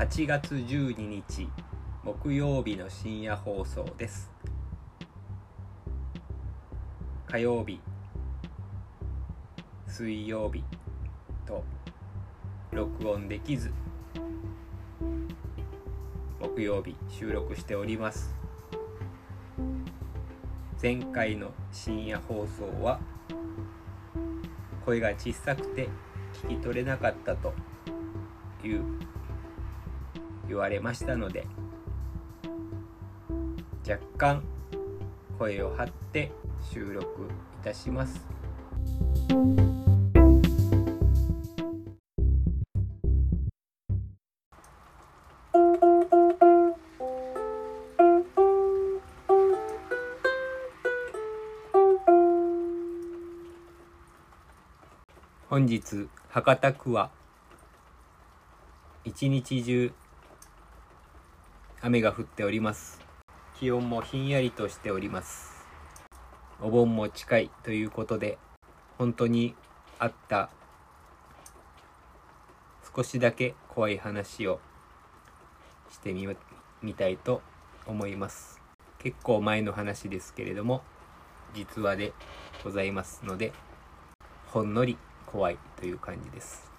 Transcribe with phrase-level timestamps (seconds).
[0.00, 1.50] 8月12日
[2.02, 4.30] 木曜日の深夜放送です。
[7.26, 7.78] 火曜日
[9.86, 10.64] 水曜日
[11.44, 11.62] と
[12.72, 13.70] 録音できず
[16.40, 18.34] 木曜日収録しております。
[20.80, 22.98] 前回の深夜放送は
[24.86, 25.90] 声が小さくて
[26.48, 27.52] 聞き取れなかったと
[28.64, 28.82] いう
[30.50, 31.46] 言われましたので
[33.88, 34.42] 若干
[35.38, 37.28] 声を張って収録
[37.62, 38.26] いたします。
[55.48, 57.10] 本日博多区は
[59.04, 59.92] 一日中
[61.82, 63.00] 雨が降っております。
[63.58, 65.64] 気温もひんやりとしております。
[66.60, 68.36] お盆も近いということで
[68.98, 69.54] 本当に
[69.98, 70.50] あった
[72.94, 74.60] 少しだけ怖い話を
[75.90, 76.28] してみ
[76.82, 77.40] みたいと
[77.86, 78.60] 思います。
[78.98, 80.82] 結構前の話ですけれども
[81.54, 82.12] 実話で
[82.62, 83.54] ございますので
[84.48, 86.69] ほんのり怖いという感じです。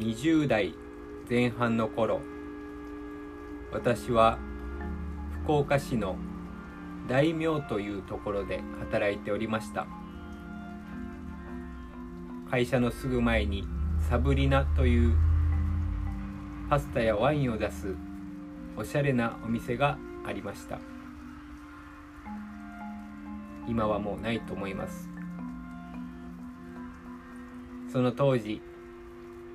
[0.00, 0.74] 20代
[1.28, 2.22] 前半の頃
[3.70, 4.38] 私は
[5.44, 6.16] 福岡市の
[7.06, 9.86] 大名というところで働いておりました。
[12.50, 13.66] 会社のすぐ前に
[14.08, 15.14] サブリナという
[16.70, 17.94] パスタやワインを出す
[18.78, 20.78] おしゃれなお店がありました。
[23.68, 25.10] 今はもうないと思います。
[27.92, 28.62] その当時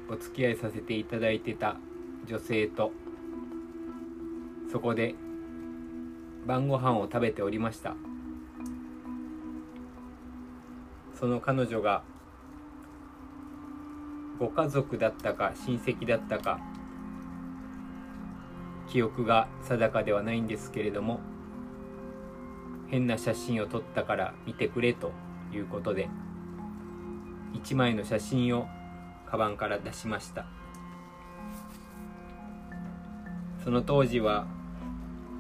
[0.10, 1.78] お付き合いさせていただいてた
[2.28, 2.92] 女性と
[4.72, 5.16] そこで
[6.46, 7.96] 晩ご飯を食べておりました。
[11.20, 12.04] その彼女が
[14.38, 16.60] ご家族だったか親戚だったか
[18.90, 21.22] 記憶が定かではないんですけれども
[22.88, 25.12] 変な写真を撮ったから見てくれと
[25.54, 26.10] いうことで
[27.54, 28.68] 1枚の写真を
[29.36, 30.46] カバンから出しました。
[33.66, 34.48] その当時は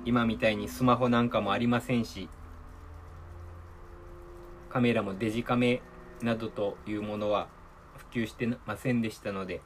[0.04, 2.28] 今みたいにスマホなんかもありませんし
[4.70, 5.82] カメラもデジカメ
[6.22, 7.48] などというものは
[8.12, 9.62] 普及してませんでしたので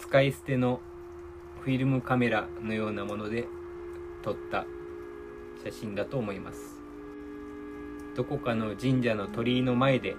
[0.00, 0.80] 使い捨ての
[1.60, 3.46] フィルムカメラのようなもので
[4.24, 4.64] 撮った
[5.62, 6.58] 写真だと思います。
[8.16, 10.16] どこかの神社の鳥居の前で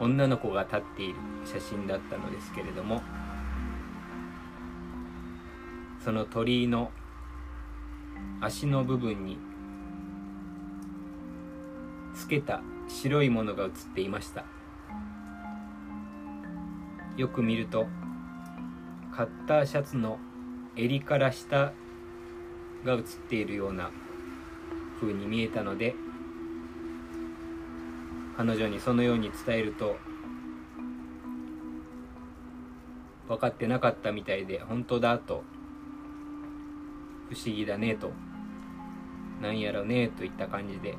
[0.00, 3.02] 女の子が立っている写真だったのですけれども
[6.04, 6.90] その鳥居の
[8.40, 9.38] 足の部分に
[12.14, 14.44] 透けた白いものが映っていました。
[17.16, 17.86] よく見ると
[19.14, 20.18] カッターシャツの
[20.76, 21.72] 襟から下
[22.84, 23.90] が映っているような
[25.00, 25.94] 風に見えたので
[28.36, 29.96] 彼女にそのように伝えると
[33.28, 35.44] 分かってなかったみたいで本当だと
[37.30, 38.10] 不思議だねと
[39.40, 40.96] なんやろねといった感じで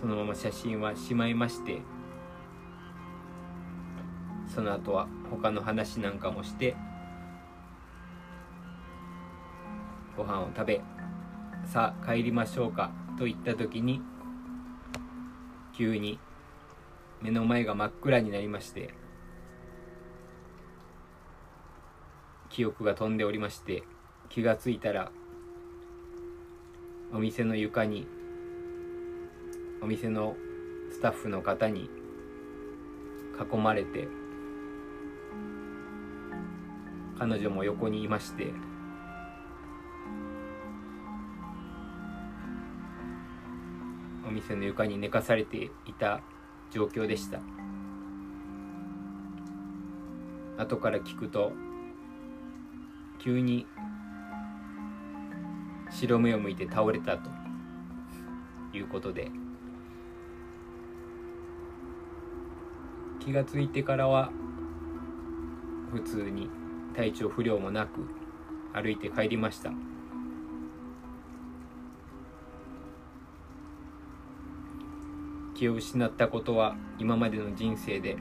[0.00, 1.80] そのまま写真はしまいまして
[4.52, 6.76] その後は他の話なんかもして
[10.16, 10.80] ご飯を食べ
[11.64, 14.02] さあ帰りましょうかと言った時に
[15.76, 16.18] 急に。
[17.20, 18.94] 目の前が真っ暗になりまして。
[22.48, 23.84] 記憶が飛んでおりまして。
[24.32, 25.12] 気がついたら
[27.12, 28.06] お店の床に
[29.82, 30.34] お店の
[30.90, 31.90] スタッフの方に
[33.52, 34.08] 囲まれて
[37.18, 38.71] 彼女も横にいまして。
[44.32, 46.20] 店の床に寝かされていた
[46.70, 47.40] 状況でした。
[50.58, 51.52] 後から聞くと
[53.18, 53.66] 急に
[55.90, 57.30] 白目を向いて倒れたと
[58.72, 59.30] いうことで
[63.20, 64.30] 気が付いてからは
[65.92, 66.50] 普通に
[66.94, 68.06] 体調不良もなく
[68.72, 69.70] 歩いて帰りました。
[75.54, 78.16] 気を失ったことは今までの人生で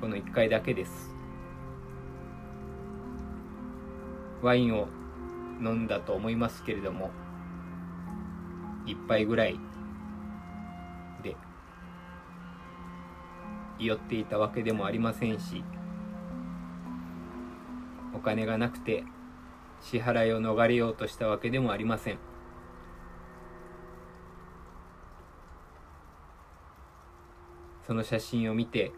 [0.00, 1.14] この1回だけです。
[4.42, 4.88] ワインを
[5.60, 7.10] 飲んだと思いますけれども
[8.86, 9.60] 一杯ぐらい
[11.22, 11.36] で
[13.78, 15.62] 酔っていたわけでもありませんし
[18.14, 19.04] お金がなくて
[19.80, 22.29] 支払いを逃れようとしたわけでもありません。
[27.86, 28.92] その写真を見て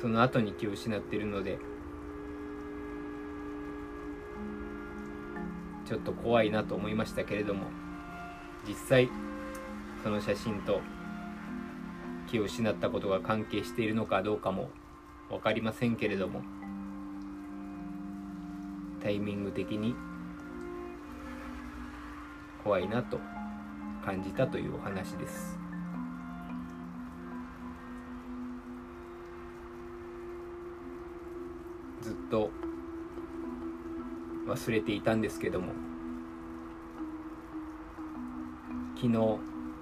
[0.00, 1.58] その後に気を失っているので
[5.86, 7.66] ちょっと怖いなと思いましたけれども
[8.68, 9.08] 実際
[10.02, 10.80] その写真と
[12.26, 14.68] 気を失ったことが関係しているのかどうかも
[15.30, 16.42] 分かりませんけれども
[19.02, 19.94] タイミング的に
[22.66, 23.20] 怖いなと
[24.04, 25.56] 感じたというお話です。
[32.02, 32.50] ずっと
[34.48, 35.72] 忘れていたんですけども
[38.96, 39.38] 昨日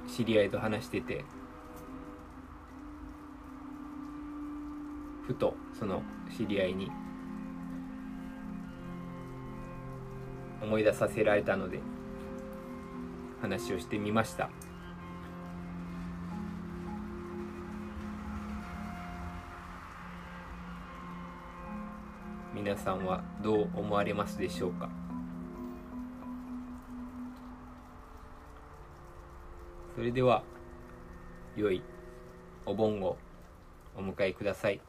[0.06, 1.24] 知り合いと話してて
[5.26, 6.02] ふとその
[6.34, 6.90] 知り合いに
[10.62, 11.80] 思い出させられたので
[13.44, 14.48] 話をしてみました
[22.54, 24.88] 皆さんはどう思われますでしょうか？
[29.94, 30.42] それでは
[31.54, 31.82] 良い
[32.64, 33.18] お盆を
[33.94, 34.80] お迎えください。